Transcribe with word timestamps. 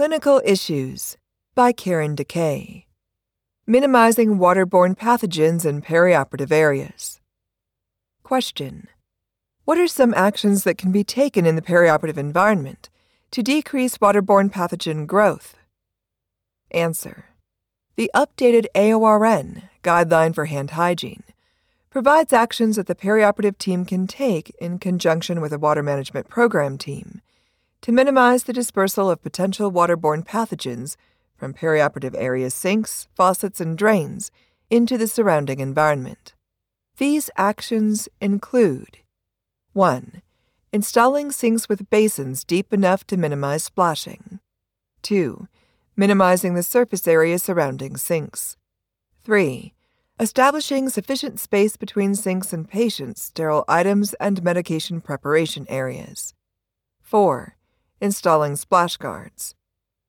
Clinical 0.00 0.40
Issues 0.46 1.18
by 1.54 1.72
Karen 1.72 2.16
DeKay. 2.16 2.86
Minimizing 3.66 4.38
waterborne 4.38 4.96
pathogens 4.96 5.66
in 5.66 5.82
perioperative 5.82 6.50
areas. 6.50 7.20
Question 8.22 8.88
What 9.66 9.76
are 9.76 9.86
some 9.86 10.14
actions 10.14 10.64
that 10.64 10.78
can 10.78 10.90
be 10.90 11.04
taken 11.04 11.44
in 11.44 11.54
the 11.54 11.60
perioperative 11.60 12.16
environment 12.16 12.88
to 13.30 13.42
decrease 13.42 13.98
waterborne 13.98 14.50
pathogen 14.50 15.06
growth? 15.06 15.58
Answer 16.70 17.26
The 17.96 18.10
updated 18.14 18.68
AORN, 18.74 19.64
Guideline 19.84 20.34
for 20.34 20.46
Hand 20.46 20.70
Hygiene, 20.70 21.24
provides 21.90 22.32
actions 22.32 22.76
that 22.76 22.86
the 22.86 22.94
perioperative 22.94 23.58
team 23.58 23.84
can 23.84 24.06
take 24.06 24.48
in 24.62 24.78
conjunction 24.78 25.42
with 25.42 25.52
a 25.52 25.58
water 25.58 25.82
management 25.82 26.30
program 26.30 26.78
team 26.78 27.19
to 27.82 27.92
minimize 27.92 28.44
the 28.44 28.52
dispersal 28.52 29.10
of 29.10 29.22
potential 29.22 29.72
waterborne 29.72 30.24
pathogens 30.24 30.96
from 31.36 31.54
perioperative 31.54 32.14
area 32.16 32.50
sinks, 32.50 33.08
faucets, 33.14 33.60
and 33.60 33.78
drains 33.78 34.30
into 34.68 34.98
the 34.98 35.08
surrounding 35.08 35.60
environment. 35.60 36.34
These 36.98 37.30
actions 37.36 38.08
include 38.20 38.98
1. 39.72 40.20
Installing 40.72 41.32
sinks 41.32 41.68
with 41.68 41.88
basins 41.88 42.44
deep 42.44 42.72
enough 42.72 43.06
to 43.06 43.16
minimize 43.16 43.64
splashing. 43.64 44.40
2. 45.02 45.48
Minimizing 45.96 46.54
the 46.54 46.62
surface 46.62 47.08
area 47.08 47.38
surrounding 47.38 47.96
sinks. 47.96 48.56
3. 49.24 49.72
Establishing 50.20 50.90
sufficient 50.90 51.40
space 51.40 51.78
between 51.78 52.14
sinks 52.14 52.52
and 52.52 52.68
patients' 52.68 53.22
sterile 53.22 53.64
items 53.66 54.12
and 54.14 54.42
medication 54.42 55.00
preparation 55.00 55.64
areas. 55.70 56.34
4 57.00 57.56
installing 58.00 58.56
splash 58.56 58.96
guards. 58.96 59.54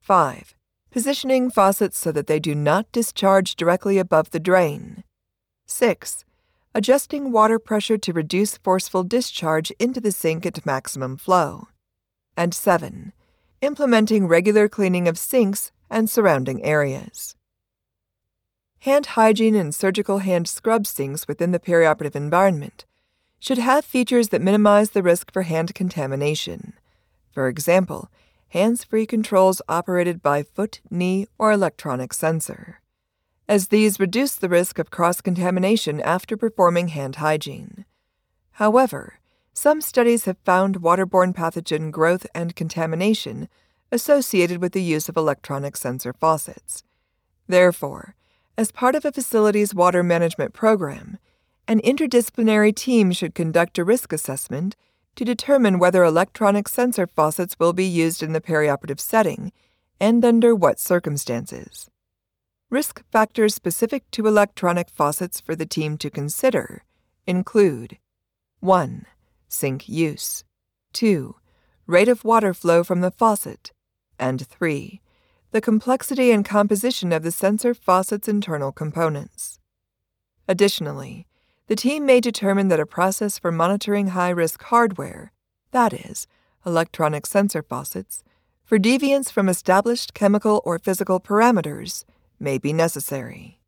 5. 0.01 0.55
Positioning 0.89 1.49
faucets 1.49 1.97
so 1.97 2.11
that 2.11 2.27
they 2.27 2.39
do 2.39 2.55
not 2.55 2.91
discharge 2.91 3.55
directly 3.55 3.97
above 3.97 4.31
the 4.31 4.39
drain. 4.39 5.03
6. 5.65 6.25
Adjusting 6.73 7.31
water 7.31 7.59
pressure 7.59 7.97
to 7.97 8.13
reduce 8.13 8.57
forceful 8.57 9.03
discharge 9.03 9.71
into 9.71 9.99
the 9.99 10.11
sink 10.11 10.45
at 10.45 10.65
maximum 10.65 11.17
flow. 11.17 11.67
And 12.35 12.53
7. 12.53 13.13
Implementing 13.61 14.27
regular 14.27 14.67
cleaning 14.67 15.07
of 15.07 15.17
sinks 15.17 15.71
and 15.89 16.09
surrounding 16.09 16.63
areas. 16.63 17.35
Hand 18.79 19.05
hygiene 19.07 19.55
and 19.55 19.75
surgical 19.75 20.19
hand 20.19 20.47
scrub 20.47 20.87
sinks 20.87 21.27
within 21.27 21.51
the 21.51 21.59
perioperative 21.59 22.15
environment 22.15 22.85
should 23.39 23.57
have 23.57 23.83
features 23.83 24.29
that 24.29 24.41
minimize 24.41 24.91
the 24.91 25.03
risk 25.03 25.31
for 25.31 25.43
hand 25.43 25.75
contamination. 25.75 26.73
For 27.31 27.47
example, 27.47 28.09
hands 28.49 28.83
free 28.83 29.05
controls 29.05 29.61
operated 29.69 30.21
by 30.21 30.43
foot, 30.43 30.81
knee, 30.89 31.27
or 31.37 31.51
electronic 31.51 32.13
sensor, 32.13 32.81
as 33.47 33.69
these 33.69 33.99
reduce 33.99 34.35
the 34.35 34.49
risk 34.49 34.77
of 34.79 34.91
cross 34.91 35.21
contamination 35.21 36.01
after 36.01 36.35
performing 36.35 36.89
hand 36.89 37.17
hygiene. 37.17 37.85
However, 38.53 39.19
some 39.53 39.81
studies 39.81 40.25
have 40.25 40.37
found 40.45 40.81
waterborne 40.81 41.33
pathogen 41.33 41.91
growth 41.91 42.25
and 42.35 42.55
contamination 42.55 43.47
associated 43.91 44.61
with 44.61 44.71
the 44.73 44.83
use 44.83 45.09
of 45.09 45.17
electronic 45.17 45.75
sensor 45.75 46.13
faucets. 46.13 46.83
Therefore, 47.47 48.15
as 48.57 48.71
part 48.71 48.95
of 48.95 49.05
a 49.05 49.11
facility's 49.11 49.73
water 49.73 50.03
management 50.03 50.53
program, 50.53 51.17
an 51.67 51.81
interdisciplinary 51.81 52.75
team 52.75 53.11
should 53.11 53.35
conduct 53.35 53.77
a 53.77 53.83
risk 53.83 54.13
assessment 54.13 54.75
to 55.21 55.25
determine 55.25 55.77
whether 55.77 56.03
electronic 56.03 56.67
sensor 56.67 57.05
faucets 57.05 57.55
will 57.59 57.73
be 57.73 57.85
used 57.85 58.23
in 58.23 58.33
the 58.33 58.41
perioperative 58.41 58.99
setting 58.99 59.51
and 59.99 60.25
under 60.25 60.55
what 60.55 60.79
circumstances. 60.79 61.91
Risk 62.71 63.03
factors 63.11 63.53
specific 63.53 64.09
to 64.09 64.25
electronic 64.25 64.89
faucets 64.89 65.39
for 65.39 65.55
the 65.55 65.67
team 65.67 65.95
to 65.99 66.09
consider 66.09 66.85
include 67.27 67.99
1. 68.61 69.05
Sink 69.47 69.87
use, 69.87 70.43
2. 70.93 71.35
Rate 71.85 72.09
of 72.09 72.25
water 72.25 72.51
flow 72.51 72.83
from 72.83 73.01
the 73.01 73.11
faucet, 73.11 73.71
and 74.17 74.47
3. 74.47 75.01
The 75.51 75.61
complexity 75.61 76.31
and 76.31 76.43
composition 76.43 77.13
of 77.13 77.21
the 77.21 77.31
sensor 77.31 77.75
faucet's 77.75 78.27
internal 78.27 78.71
components. 78.71 79.59
Additionally, 80.47 81.27
the 81.71 81.75
team 81.77 82.05
may 82.05 82.19
determine 82.19 82.67
that 82.67 82.81
a 82.81 82.85
process 82.85 83.39
for 83.39 83.49
monitoring 83.49 84.07
high 84.07 84.29
risk 84.29 84.61
hardware, 84.63 85.31
that 85.71 85.93
is, 85.93 86.27
electronic 86.65 87.25
sensor 87.25 87.63
faucets, 87.63 88.25
for 88.65 88.77
deviance 88.77 89.31
from 89.31 89.47
established 89.47 90.13
chemical 90.13 90.61
or 90.65 90.77
physical 90.77 91.21
parameters 91.21 92.03
may 92.41 92.57
be 92.57 92.73
necessary. 92.73 93.60